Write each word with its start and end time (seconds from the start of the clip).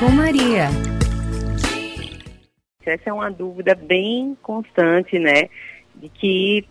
com 0.00 0.08
Maria. 0.08 0.68
Essa 2.86 3.10
é 3.10 3.12
uma 3.12 3.30
dúvida 3.30 3.74
bem 3.74 4.34
constante, 4.40 5.18
né? 5.18 5.50
De 5.94 6.08
que 6.08 6.66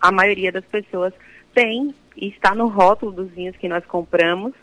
a 0.00 0.12
maioria 0.12 0.52
das 0.52 0.64
pessoas 0.64 1.12
tem 1.52 1.92
e 2.16 2.28
está 2.28 2.54
no 2.54 2.68
rótulo 2.68 3.10
dos 3.10 3.32
vinhos 3.32 3.56
que 3.56 3.68
nós 3.68 3.84
compramos. 3.84 4.54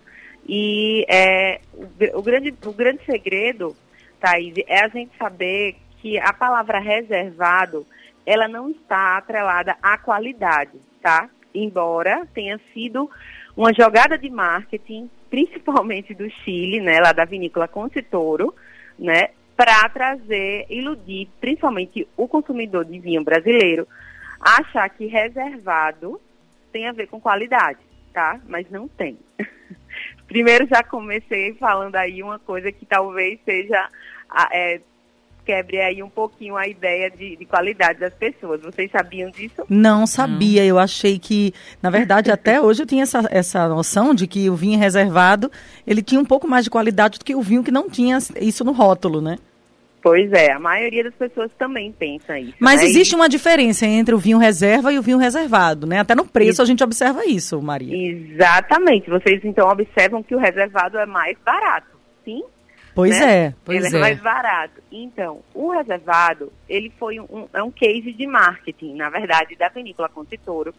E 0.47 1.05
é, 1.09 1.59
o, 1.73 2.19
o 2.19 2.21
grande, 2.21 2.55
o 2.65 2.71
grande 2.71 3.03
segredo, 3.03 3.75
Thaís, 4.21 4.53
é 4.65 4.85
a 4.85 4.87
gente 4.87 5.11
saber 5.17 5.75
que 6.01 6.17
a 6.17 6.31
palavra 6.31 6.79
reservado, 6.79 7.85
ela 8.25 8.47
não 8.47 8.69
está 8.69 9.17
atrelada 9.17 9.75
à 9.83 9.97
qualidade, 9.97 10.79
tá? 11.01 11.29
Embora 11.53 12.25
tenha 12.33 12.57
sido 12.73 13.09
uma 13.57 13.73
jogada 13.73 14.17
de 14.17 14.29
marketing, 14.29 15.09
principalmente 15.29 16.13
do 16.13 16.29
Chile, 16.29 16.79
né, 16.79 16.99
lá 16.99 17.11
da 17.11 17.25
vinícola 17.25 17.67
Concitoro, 17.67 18.53
né, 18.97 19.29
para 19.55 19.87
trazer, 19.89 20.65
iludir 20.69 21.29
principalmente 21.39 22.07
o 22.17 22.27
consumidor 22.27 22.85
de 22.85 22.99
vinho 22.99 23.23
brasileiro, 23.23 23.87
achar 24.39 24.89
que 24.89 25.05
reservado 25.05 26.19
tem 26.71 26.87
a 26.87 26.91
ver 26.91 27.07
com 27.07 27.21
qualidade, 27.21 27.79
tá? 28.13 28.39
Mas 28.47 28.69
não 28.69 28.87
tem. 28.87 29.17
Primeiro 30.27 30.67
já 30.67 30.83
comecei 30.83 31.53
falando 31.53 31.95
aí 31.95 32.21
uma 32.21 32.37
coisa 32.37 32.71
que 32.71 32.85
talvez 32.85 33.39
seja 33.45 33.89
é, 34.51 34.81
quebre 35.45 35.79
aí 35.79 36.01
um 36.01 36.09
pouquinho 36.09 36.57
a 36.57 36.67
ideia 36.67 37.09
de, 37.09 37.35
de, 37.35 37.45
qualidade 37.45 37.99
das 37.99 38.13
pessoas. 38.13 38.61
Vocês 38.61 38.89
sabiam 38.91 39.29
disso? 39.29 39.63
Não 39.69 40.07
sabia. 40.07 40.63
Hum. 40.63 40.65
Eu 40.65 40.79
achei 40.79 41.19
que, 41.19 41.53
na 41.81 41.89
verdade, 41.89 42.31
até 42.31 42.59
hoje 42.61 42.81
eu 42.83 42.87
tinha 42.87 43.03
essa, 43.03 43.27
essa 43.29 43.67
noção 43.67 44.13
de 44.13 44.27
que 44.27 44.49
o 44.49 44.55
vinho 44.55 44.79
reservado 44.79 45.51
ele 45.85 46.01
tinha 46.01 46.19
um 46.19 46.25
pouco 46.25 46.47
mais 46.47 46.63
de 46.63 46.69
qualidade 46.69 47.19
do 47.19 47.25
que 47.25 47.35
o 47.35 47.41
vinho 47.41 47.63
que 47.63 47.71
não 47.71 47.89
tinha 47.89 48.17
isso 48.41 48.63
no 48.63 48.71
rótulo, 48.71 49.21
né? 49.21 49.37
Pois 50.05 50.31
é, 50.33 50.51
a 50.51 50.59
maioria 50.59 51.03
das 51.03 51.15
pessoas 51.15 51.49
também 51.57 51.91
pensa 51.91 52.39
isso. 52.39 52.53
Mas 52.59 52.79
né? 52.79 52.85
existe 52.85 53.15
uma 53.15 53.27
diferença 53.27 53.87
entre 53.87 54.13
o 54.13 54.19
vinho 54.19 54.37
reserva 54.37 54.93
e 54.93 54.99
o 54.99 55.01
vinho 55.01 55.17
reservado, 55.17 55.87
né? 55.87 55.99
Até 55.99 56.13
no 56.13 56.23
preço 56.23 56.61
a 56.61 56.65
gente 56.65 56.83
observa 56.83 57.25
isso, 57.25 57.59
Maria. 57.59 57.95
Exatamente. 57.95 59.09
Vocês 59.09 59.43
então 59.43 59.67
observam 59.67 60.21
que 60.21 60.35
o 60.35 60.37
reservado 60.37 60.99
é 60.99 61.07
mais 61.07 61.35
barato, 61.43 61.97
sim? 62.23 62.43
Pois 62.95 63.19
né? 63.19 63.47
é, 63.47 63.53
pois 63.65 63.83
ele 63.83 63.93
é. 63.93 63.97
é. 63.97 64.01
mais 64.01 64.19
barato. 64.21 64.81
Então, 64.89 65.41
o 65.53 65.69
reservado, 65.69 66.51
ele 66.67 66.89
foi 66.97 67.19
um, 67.19 67.47
é 67.53 67.61
um 67.61 67.69
case 67.69 68.13
de 68.13 68.25
marketing, 68.25 68.95
na 68.95 69.09
verdade, 69.09 69.55
da 69.57 69.67
vinícola 69.67 70.07
Concitoro, 70.07 70.73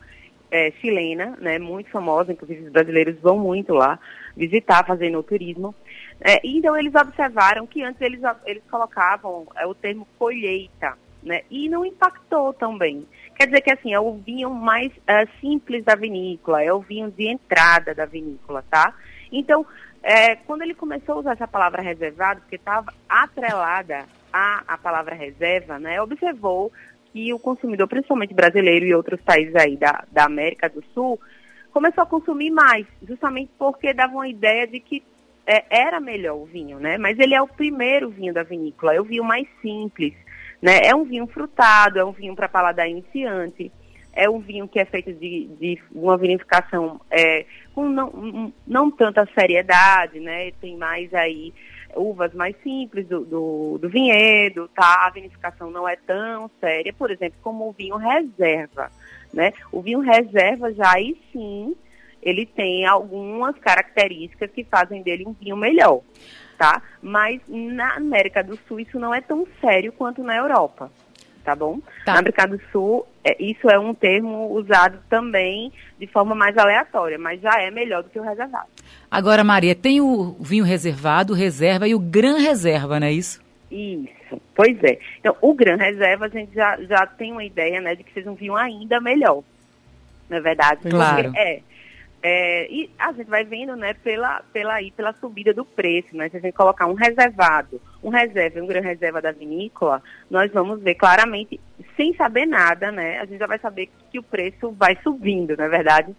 é, 0.51 0.71
chilena, 0.81 1.37
né, 1.41 1.59
muito 1.59 1.91
famosa, 1.91 2.33
inclusive 2.33 2.67
os 2.67 2.73
brasileiros 2.73 3.21
vão 3.21 3.39
muito 3.39 3.75
lá 3.75 3.99
visitar, 4.35 4.87
fazendo 4.87 5.19
o 5.19 5.23
turismo. 5.23 5.75
É, 6.21 6.41
então 6.43 6.77
eles 6.77 6.95
observaram 6.95 7.67
que 7.67 7.83
antes 7.83 8.01
eles, 8.01 8.21
eles 8.47 8.63
colocavam 8.71 9.47
é, 9.57 9.67
o 9.67 9.75
termo 9.75 10.07
colheita, 10.19 10.97
né? 11.23 11.43
E 11.51 11.69
não 11.69 11.85
impactou 11.85 12.55
tão 12.55 12.79
bem. 12.79 13.07
Quer 13.35 13.47
dizer 13.47 13.61
que 13.61 13.73
assim, 13.73 13.93
é 13.93 14.01
o 14.01 14.15
vinho 14.15 14.49
mais 14.49 14.91
é, 15.07 15.27
simples 15.41 15.85
da 15.85 15.95
vinícola, 15.95 16.63
é 16.63 16.73
o 16.73 16.81
vinho 16.81 17.11
de 17.11 17.27
entrada 17.29 17.95
da 17.95 18.07
vinícola, 18.07 18.65
tá? 18.71 18.95
Então, 19.31 19.67
é, 20.09 20.37
quando 20.37 20.63
ele 20.63 20.73
começou 20.73 21.17
a 21.17 21.19
usar 21.19 21.33
essa 21.33 21.49
palavra 21.49 21.83
reservado, 21.83 22.41
porque 22.41 22.55
estava 22.55 22.95
atrelada 23.09 24.05
à, 24.33 24.63
à 24.69 24.79
palavra 24.79 25.17
reserva, 25.17 25.81
né? 25.81 26.01
Observou 26.01 26.73
que 27.13 27.35
o 27.35 27.41
consumidor, 27.41 27.89
principalmente 27.89 28.33
brasileiro 28.33 28.87
e 28.87 28.95
outros 28.95 29.21
países 29.21 29.57
aí 29.57 29.77
da, 29.77 30.05
da 30.13 30.25
América 30.25 30.69
do 30.69 30.81
Sul, 30.95 31.21
começou 31.73 32.05
a 32.05 32.07
consumir 32.07 32.53
mais, 32.53 32.87
justamente 33.03 33.51
porque 33.59 33.93
dava 33.93 34.13
uma 34.13 34.29
ideia 34.29 34.65
de 34.65 34.79
que 34.79 35.03
é, 35.45 35.65
era 35.69 35.99
melhor 35.99 36.37
o 36.37 36.45
vinho, 36.45 36.79
né? 36.79 36.97
Mas 36.99 37.19
ele 37.19 37.35
é 37.35 37.43
o 37.43 37.49
primeiro 37.49 38.09
vinho 38.09 38.33
da 38.33 38.45
vinícola, 38.45 38.95
é 38.95 39.01
o 39.01 39.05
vinho 39.05 39.25
mais 39.25 39.49
simples, 39.61 40.15
né? 40.63 40.83
É 40.85 40.95
um 40.95 41.03
vinho 41.03 41.27
frutado, 41.27 41.99
é 41.99 42.05
um 42.05 42.13
vinho 42.13 42.37
para 42.37 42.49
paladar 42.49 42.89
iniciante, 42.89 43.73
é 44.17 44.29
um 44.29 44.41
vinho 44.41 44.67
que 44.67 44.81
é 44.81 44.85
feito 44.87 45.13
de, 45.13 45.47
de 45.61 45.79
uma 45.95 46.17
vinificação 46.17 46.99
é, 47.11 47.45
com 47.75 47.87
não, 47.87 48.53
não 48.67 48.91
tanta 48.91 49.29
seriedade, 49.39 50.19
né? 50.19 50.51
Tem 50.53 50.75
mais 50.75 51.13
aí 51.13 51.53
uvas 51.95 52.33
mais 52.35 52.57
simples 52.63 53.07
do, 53.07 53.25
do, 53.25 53.79
do, 53.79 53.89
vinhedo, 53.91 54.69
tá? 54.75 55.07
A 55.07 55.11
vinificação 55.11 55.71
não 55.71 55.87
é 55.87 55.97
tão 55.97 56.51
séria, 56.59 56.93
por 56.95 57.11
exemplo, 57.11 57.39
como 57.43 57.69
o 57.69 57.73
vinho 57.73 57.97
reserva, 57.97 58.91
né? 59.33 59.53
O 59.71 59.83
vinho 59.83 60.01
reserva 60.01 60.73
já 60.73 60.95
aí 60.95 61.17
sim 61.31 61.77
ele 62.23 62.45
tem 62.45 62.87
algumas 62.87 63.57
características 63.59 64.51
que 64.51 64.65
fazem 64.65 65.03
dele 65.03 65.25
um 65.27 65.33
vinho 65.33 65.57
melhor, 65.57 66.01
tá? 66.59 66.83
Mas 67.01 67.41
na 67.47 67.95
América 67.97 68.43
do 68.43 68.59
Sul 68.67 68.81
isso 68.81 68.99
não 68.99 69.15
é 69.15 69.21
tão 69.21 69.47
sério 69.61 69.93
quanto 69.93 70.25
na 70.25 70.37
Europa, 70.37 70.91
tá 71.47 71.55
bom? 71.55 71.79
Tá. 72.05 72.15
Na 72.15 72.19
América 72.19 72.45
do 72.49 72.61
Sul, 72.73 73.07
é, 73.23 73.41
isso 73.41 73.71
é 73.71 73.79
um 73.79 73.95
termo 73.95 74.53
usado 74.53 74.99
também 75.09 75.73
de 75.97 76.07
forma 76.09 76.35
mais 76.35 76.59
aleatória, 76.59 77.17
mas 77.17 77.41
já 77.41 77.63
é 77.63 77.71
melhor 77.71 78.03
do 78.03 78.11
que 78.11 78.19
o 78.19 78.23
reservado. 78.23 78.67
Agora, 79.09 79.45
Maria, 79.45 79.75
tem 79.75 80.01
o 80.01 80.37
vinho 80.41 80.65
reservado, 80.65 81.33
reserva 81.33 81.87
e 81.87 81.95
o 81.95 82.01
gran 82.01 82.39
reserva, 82.39 82.99
não 82.99 83.07
é 83.07 83.13
isso? 83.13 83.41
Isso, 83.71 84.43
pois 84.57 84.83
é. 84.83 84.99
Então, 85.21 85.37
o 85.41 85.55
gran 85.55 85.77
reserva, 85.77 86.27
a 86.27 86.29
gente 86.29 86.53
já, 86.53 86.77
já 86.83 87.07
tem 87.07 87.31
uma 87.31 87.45
ideia, 87.45 87.81
né, 87.81 87.95
de 87.95 88.03
que 88.03 88.13
seja 88.13 88.29
um 88.29 88.35
vinho 88.35 88.57
ainda 88.57 89.01
melhor, 89.01 89.43
na 90.29 90.39
é 90.39 90.41
verdade. 90.41 90.81
Claro. 90.89 91.33
é, 91.37 91.61
é, 92.29 92.67
e 92.69 92.91
a 92.99 93.13
gente 93.13 93.31
vai 93.31 93.45
vendo, 93.45 93.77
né, 93.77 93.95
pela, 93.95 94.43
pela, 94.53 94.75
aí, 94.75 94.91
pela 94.91 95.13
subida 95.13 95.55
do 95.55 95.65
preço, 95.65 96.17
né? 96.17 96.29
Se 96.29 96.37
a 96.37 96.41
gente 96.41 96.55
colocar 96.55 96.89
um 96.89 96.95
reservado, 96.95 97.81
um 98.03 98.09
reserva 98.09 98.59
e 98.59 98.63
um 98.63 98.67
grande 98.67 98.89
reserva 98.89 99.23
da 99.23 99.31
vinícola, 99.31 100.03
nós 100.29 100.51
vamos 100.51 100.83
ver 100.83 100.97
claramente, 100.97 101.61
sem 101.97 102.17
saber 102.17 102.45
nada, 102.45 102.91
né? 102.91 103.21
A 103.21 103.27
gente 103.27 103.39
já 103.39 103.47
vai 103.47 103.61
saber 103.61 103.89
que 104.11 104.19
o 104.19 104.25
preço 104.25 104.73
vai 104.73 104.99
subindo, 105.05 105.57
não 105.57 105.67
é 105.67 105.69
verdade? 105.69 106.11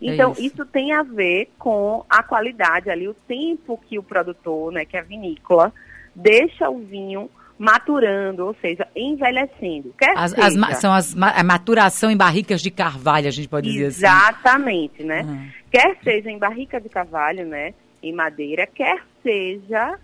É 0.00 0.06
então, 0.06 0.30
é 0.30 0.32
isso. 0.40 0.42
isso. 0.42 0.64
tem 0.64 0.94
a 0.94 1.02
ver 1.02 1.50
com 1.58 2.02
a 2.08 2.22
qualidade 2.22 2.88
ali, 2.88 3.06
o 3.06 3.12
tempo 3.12 3.78
que 3.86 3.98
o 3.98 4.02
produtor, 4.02 4.72
né, 4.72 4.86
que 4.86 4.96
a 4.96 5.02
vinícola, 5.02 5.70
deixa 6.14 6.70
o 6.70 6.78
vinho 6.78 7.28
maturando, 7.58 8.46
ou 8.46 8.56
seja, 8.60 8.86
envelhecendo. 8.94 9.94
Quer 9.98 10.16
as, 10.16 10.32
seja, 10.32 10.66
as, 10.66 10.78
são 10.78 10.92
as, 10.92 11.16
a 11.16 11.44
maturação 11.44 12.10
em 12.10 12.16
barricas 12.16 12.60
de 12.60 12.70
carvalho, 12.70 13.28
a 13.28 13.30
gente 13.30 13.48
pode 13.48 13.70
dizer 13.70 13.86
assim. 13.86 13.98
Exatamente, 13.98 15.04
né? 15.04 15.22
Uhum. 15.22 15.48
Quer 15.70 15.96
seja 16.02 16.30
em 16.30 16.38
barrica 16.38 16.80
de 16.80 16.88
carvalho, 16.88 17.46
né? 17.46 17.74
Em 18.02 18.12
madeira, 18.12 18.66
quer 18.66 19.02
seja 19.22 19.98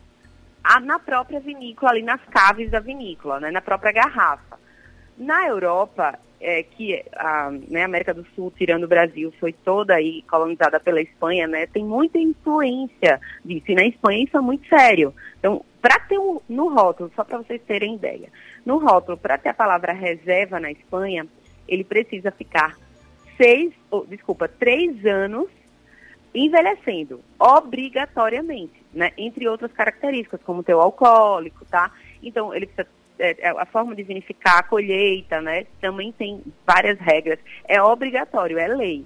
a, 0.62 0.81
na 0.81 0.98
própria 0.98 1.41
vinícola, 1.41 1.92
ali 1.92 2.03
nas 2.03 2.20
caves 2.31 2.70
da 2.70 2.81
vinícola, 2.81 3.41
né? 3.41 3.50
Na 3.50 3.60
própria 3.60 3.92
garrafa. 3.92 4.58
Na 5.16 5.47
Europa, 5.47 6.19
é, 6.41 6.62
que 6.62 7.04
a 7.15 7.50
né, 7.69 7.84
América 7.84 8.15
do 8.15 8.25
Sul, 8.34 8.53
tirando 8.56 8.84
o 8.84 8.88
Brasil, 8.88 9.32
foi 9.41 9.53
toda 9.53 9.94
aí 9.94 10.22
colonizada 10.22 10.78
pela 10.78 11.00
Espanha, 11.00 11.47
né? 11.47 11.66
Tem 11.66 11.84
muita 11.84 12.19
influência 12.19 13.21
disso. 13.44 13.66
E 13.69 13.75
na 13.75 13.84
Espanha 13.84 14.25
isso 14.25 14.37
é 14.37 14.41
muito 14.41 14.66
sério. 14.69 15.15
Então, 15.38 15.65
para 15.81 15.99
ter 16.00 16.19
um, 16.19 16.41
no 16.49 16.69
rótulo, 16.69 17.10
só 17.15 17.25
para 17.25 17.38
vocês 17.38 17.60
terem 17.62 17.94
ideia, 17.94 18.28
no 18.65 18.78
rótulo, 18.78 19.16
para 19.16 19.38
ter 19.38 19.49
a 19.49 19.54
palavra 19.54 19.93
reserva 19.93 20.60
na 20.60 20.71
Espanha, 20.71 21.26
ele 21.66 21.84
precisa 21.84 22.31
ficar 22.31 22.76
seis, 23.37 23.72
oh, 23.91 24.05
desculpa, 24.09 24.49
três 24.49 25.05
anos 25.05 25.49
envelhecendo, 26.34 27.20
obrigatoriamente, 27.38 28.84
né? 28.93 29.12
Entre 29.16 29.49
outras 29.49 29.72
características, 29.72 30.41
como 30.43 30.65
o 30.66 30.81
alcoólico, 30.81 31.65
tá? 31.65 31.91
Então, 32.22 32.55
ele 32.55 32.66
precisa 32.66 32.87
a 33.56 33.66
forma 33.66 33.94
de 33.94 34.02
vinificar, 34.02 34.58
a 34.58 34.62
colheita, 34.62 35.40
né? 35.40 35.66
Também 35.80 36.12
tem 36.12 36.42
várias 36.66 36.98
regras. 36.98 37.38
É 37.66 37.82
obrigatório, 37.82 38.58
é 38.58 38.69
lei. 38.69 39.04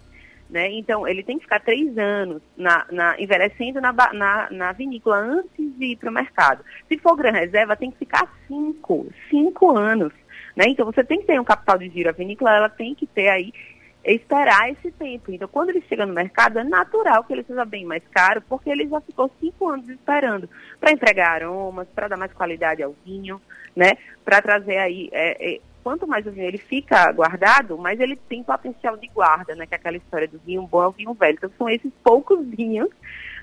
Né? 0.52 0.70
Então, 0.72 1.08
ele 1.08 1.22
tem 1.22 1.38
que 1.38 1.44
ficar 1.44 1.60
três 1.60 1.96
anos 1.96 2.42
na, 2.54 2.84
na 2.90 3.19
envelhecendo 3.19 3.81
na, 3.81 3.90
na, 4.12 4.50
na, 4.50 4.72
vinícola 4.72 5.16
antes 5.16 5.78
de 5.78 5.87
ir 5.87 5.96
para 5.96 6.10
o 6.10 6.12
mercado. 6.12 6.62
Se 6.88 6.98
for 6.98 7.16
gran 7.16 7.32
reserva, 7.32 7.75
tem 7.75 7.90
que 7.90 7.96
ficar 7.96 8.31
cinco, 8.46 9.06
cinco 9.31 9.75
anos. 9.75 10.12
Né? 10.54 10.66
Então, 10.69 10.84
você 10.84 11.02
tem 11.02 11.20
que 11.20 11.26
ter 11.26 11.40
um 11.40 11.44
capital 11.44 11.78
de 11.78 11.88
giro. 11.88 12.10
A 12.10 12.12
vinícola 12.12 12.54
ela 12.54 12.69
tem 12.69 12.94
que 12.94 13.06
ter 13.06 13.31
aí, 13.31 13.50
esperar 14.04 14.70
esse 14.70 14.90
tempo. 14.93 15.31
Então, 15.31 15.49
quando 15.49 15.70
ele 15.70 15.82
chega 15.88 16.04
no 16.04 16.12
mercado, 16.12 16.58
é 16.58 16.64
natural 16.64 17.25
que 17.25 17.32
ele 17.32 17.44
seja 17.44 17.64
bem 17.64 17.84
mais 17.84 18.02
caro, 18.08 18.43
porque 18.49 18.69
ele 18.70 18.88
já 18.88 19.00
ficou 19.00 19.31
cinco 19.40 19.69
anos 19.69 19.88
esperando 19.88 20.49
para 20.81 20.93
entregar 20.93 21.32
aromas, 21.32 21.87
para 21.94 22.08
dar 22.08 22.16
mais 22.16 22.32
qualidade 22.32 22.82
ao 22.82 22.94
vinho, 23.04 23.40
né? 23.76 23.93
Para 24.25 24.43
trazer 24.43 24.78
aí 24.78 25.08
é, 25.12 25.54
é, 25.54 25.60
quanto 25.82 26.06
mais 26.06 26.26
o 26.26 26.32
vinho 26.32 26.46
ele 26.46 26.58
fica 26.58 27.10
guardado, 27.12 27.78
mais 27.78 28.00
ele 28.00 28.16
tem 28.16 28.43
potencial 28.43 28.96
de 28.96 29.08
guarda, 29.08 29.54
né? 29.54 29.66
Que 29.66 29.75
é 29.75 29.76
aquela 29.76 29.96
história 29.96 30.28
do 30.28 30.38
vinho 30.38 30.66
bom 30.66 30.82
é 30.82 30.88
o 30.88 30.93
vinho 30.93 31.14
velho. 31.14 31.37
Então 31.37 31.50
são 31.56 31.69
esses 31.69 31.93
poucos 32.02 32.44
vinhos, 32.46 32.88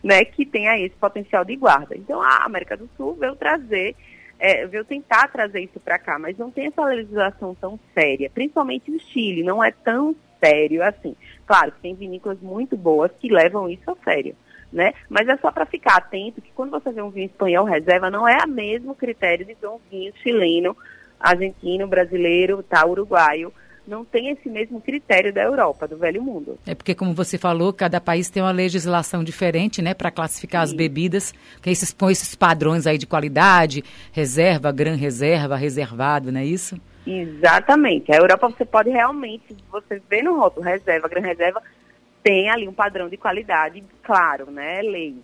né, 0.03 0.23
que 0.23 0.45
tem 0.45 0.67
aí 0.67 0.83
esse 0.83 0.95
potencial 0.95 1.43
de 1.45 1.55
guarda. 1.55 1.95
Então 1.95 2.21
a 2.21 2.43
América 2.45 2.75
do 2.75 2.89
Sul 2.95 3.15
veio 3.15 3.35
trazer, 3.35 3.95
é, 4.39 4.65
veio 4.65 4.85
tentar 4.85 5.27
trazer 5.29 5.61
isso 5.61 5.79
para 5.79 5.99
cá, 5.99 6.17
mas 6.17 6.37
não 6.37 6.49
tem 6.51 6.67
essa 6.67 6.83
legislação 6.85 7.55
tão 7.55 7.79
séria, 7.93 8.29
principalmente 8.29 8.89
o 8.91 8.99
Chile, 8.99 9.43
não 9.43 9.63
é 9.63 9.71
tão 9.71 10.15
sério 10.43 10.83
assim. 10.83 11.15
Claro 11.45 11.71
que 11.71 11.81
tem 11.81 11.95
vinícolas 11.95 12.39
muito 12.41 12.77
boas 12.77 13.11
que 13.19 13.31
levam 13.31 13.69
isso 13.69 13.89
a 13.89 13.95
sério, 14.03 14.35
né? 14.71 14.93
Mas 15.09 15.27
é 15.27 15.37
só 15.37 15.51
para 15.51 15.65
ficar 15.65 15.97
atento 15.97 16.41
que 16.41 16.51
quando 16.53 16.71
você 16.71 16.91
vê 16.91 17.01
um 17.01 17.09
vinho 17.09 17.25
espanhol 17.25 17.65
reserva, 17.65 18.09
não 18.09 18.27
é 18.27 18.37
o 18.45 18.47
mesmo 18.47 18.95
critério 18.95 19.45
de 19.45 19.55
ver 19.55 19.67
um 19.67 19.79
vinho 19.89 20.13
chileno, 20.21 20.75
argentino, 21.19 21.87
brasileiro, 21.87 22.63
tá, 22.63 22.85
uruguaio. 22.85 23.51
Não 23.87 24.05
tem 24.05 24.29
esse 24.29 24.47
mesmo 24.47 24.79
critério 24.79 25.33
da 25.33 25.41
Europa, 25.41 25.87
do 25.87 25.97
velho 25.97 26.21
mundo. 26.21 26.59
É 26.67 26.75
porque, 26.75 26.93
como 26.93 27.11
você 27.11 27.39
falou, 27.39 27.73
cada 27.73 27.99
país 27.99 28.29
tem 28.29 28.43
uma 28.43 28.51
legislação 28.51 29.23
diferente, 29.23 29.81
né, 29.81 29.95
para 29.95 30.11
classificar 30.11 30.67
Sim. 30.67 30.73
as 30.73 30.77
bebidas, 30.77 31.33
que 31.59 31.71
esses, 31.71 31.91
põe 31.91 32.11
esses 32.11 32.35
padrões 32.35 32.85
aí 32.85 32.99
de 32.99 33.07
qualidade, 33.07 33.83
reserva, 34.11 34.71
gran 34.71 34.95
reserva, 34.95 35.55
reservado, 35.55 36.31
não 36.31 36.39
é 36.39 36.45
isso? 36.45 36.79
Exatamente. 37.09 38.11
A 38.11 38.17
Europa 38.17 38.49
você 38.49 38.65
pode 38.65 38.89
realmente, 38.89 39.55
você 39.71 40.01
vê 40.09 40.21
no 40.21 40.37
rótulo 40.37 40.65
reserva, 40.65 41.07
gran 41.07 41.21
reserva, 41.21 41.61
tem 42.23 42.49
ali 42.49 42.67
um 42.67 42.73
padrão 42.73 43.09
de 43.09 43.17
qualidade, 43.17 43.83
claro, 44.03 44.51
né? 44.51 44.81
Lei. 44.81 45.15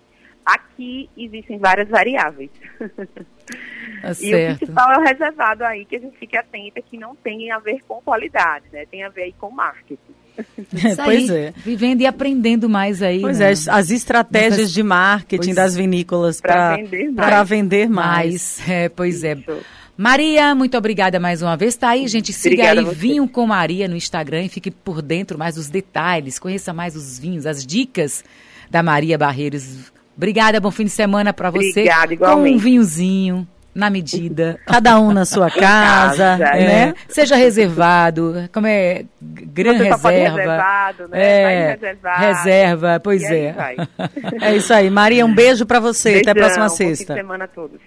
Aqui 0.44 1.10
existem 1.18 1.58
várias 1.58 1.88
variáveis. 1.88 2.50
Tá 4.02 4.12
e 4.22 4.34
o 4.34 4.58
principal 4.58 4.92
é 4.92 4.98
o 4.98 5.02
reservado 5.02 5.64
aí, 5.64 5.86
que 5.86 5.96
a 5.96 6.00
gente 6.00 6.18
fique 6.18 6.36
atenta 6.36 6.82
que 6.82 6.98
não 6.98 7.16
tem 7.16 7.52
a 7.52 7.60
ver 7.60 7.80
com 7.88 8.02
qualidade, 8.02 8.66
né? 8.74 8.86
Tem 8.90 9.04
a 9.04 9.10
ver 9.10 9.24
aí 9.24 9.36
com 9.40 9.52
marketing. 9.52 10.00
Isso 10.74 11.04
pois 11.04 11.30
é. 11.30 11.54
Vivendo 11.58 12.02
e 12.02 12.08
aprendendo 12.08 12.68
mais 12.68 13.04
aí. 13.04 13.22
Pois 13.22 13.40
né? 13.40 13.50
é, 13.50 13.52
as 13.52 13.92
estratégias 13.92 14.58
Nessas... 14.58 14.74
de 14.74 14.84
marketing 14.84 15.44
pois 15.44 15.56
das 15.56 15.76
vinícolas 15.76 16.42
para 16.42 16.76
vender 16.78 17.12
mais. 17.12 17.50
vender 17.50 17.90
mais. 17.90 18.60
mais. 18.60 18.70
É, 18.70 18.90
pois 18.90 19.24
é. 19.24 19.34
Isso. 19.34 19.52
é. 19.52 19.85
Maria, 19.98 20.54
muito 20.54 20.78
obrigada 20.78 21.20
mais 21.20 21.42
uma 21.42 21.56
vez. 21.56 21.76
Tá 21.76 21.90
aí, 21.90 22.08
gente. 22.08 22.34
Siga 22.34 22.56
Obrigada 22.56 22.90
aí 22.90 22.96
Vinho 22.96 23.28
com 23.30 23.48
Maria 23.48 23.88
no 23.88 23.96
Instagram 23.96 24.44
e 24.44 24.50
fique 24.50 24.70
por 24.70 25.02
dentro 25.02 25.38
mais 25.38 25.56
dos 25.56 25.70
detalhes. 25.70 26.38
Conheça 26.38 26.74
mais 26.74 26.96
os 26.96 27.18
vinhos, 27.18 27.46
as 27.46 27.66
dicas 27.66 28.24
da 28.70 28.84
Maria 28.84 29.18
Barreiros. 29.18 29.92
Obrigada, 30.18 30.60
bom 30.60 30.72
fim 30.72 30.86
de 30.86 30.90
semana 30.90 31.34
para 31.34 31.50
você. 31.50 31.70
Obrigada, 31.70 32.14
igualmente. 32.14 32.54
Com 32.54 32.58
um 32.58 32.62
vinhozinho 32.62 33.48
na 33.74 33.90
medida. 33.90 34.60
Cada 34.68 35.00
um 35.00 35.12
na 35.12 35.26
sua 35.26 35.50
casa, 35.50 36.38
casa 36.38 36.58
é. 36.58 36.68
né? 36.68 36.94
Seja 37.10 37.36
reservado, 37.36 38.50
como 38.54 38.68
é, 38.68 39.06
grande 39.22 39.84
reserva. 39.84 40.10
reservado, 40.10 41.08
né? 41.10 41.22
É, 41.22 41.80
reserva, 42.18 43.00
pois 43.02 43.24
é. 43.24 43.56
É 44.42 44.56
isso 44.56 44.74
aí. 44.74 44.90
Maria, 44.90 45.26
um 45.26 45.34
beijo 45.34 45.66
para 45.66 45.80
você. 45.80 46.14
Beijão, 46.14 46.32
Até 46.32 46.32
a 46.32 46.44
próxima 46.44 46.70
sexta. 46.70 47.14
De 47.14 47.20
semana 47.20 47.46
a 47.46 47.48
todos. 47.48 47.80